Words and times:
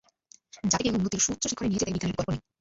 জাতিকে 0.63 0.93
উন্নতির 0.95 1.23
সুউচ্চ 1.25 1.43
শিখরে 1.47 1.67
নিয়ে 1.67 1.79
যেতে 1.79 1.93
বিজ্ঞানের 1.93 2.13
বিকল্প 2.13 2.29
নেই। 2.31 2.39